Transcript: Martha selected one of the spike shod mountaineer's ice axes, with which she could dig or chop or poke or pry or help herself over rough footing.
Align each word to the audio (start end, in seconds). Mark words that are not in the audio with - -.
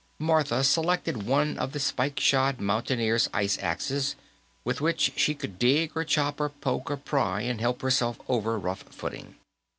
Martha 0.17 0.63
selected 0.63 1.27
one 1.27 1.59
of 1.59 1.73
the 1.73 1.79
spike 1.79 2.19
shod 2.19 2.59
mountaineer's 2.59 3.29
ice 3.35 3.59
axes, 3.61 4.15
with 4.65 4.81
which 4.81 5.11
she 5.15 5.35
could 5.35 5.59
dig 5.59 5.91
or 5.93 6.03
chop 6.03 6.39
or 6.41 6.49
poke 6.49 6.89
or 6.89 6.97
pry 6.97 7.43
or 7.43 7.53
help 7.57 7.83
herself 7.83 8.19
over 8.27 8.57
rough 8.57 8.81
footing. 8.89 9.35